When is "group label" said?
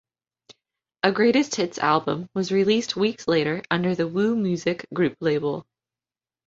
4.91-5.63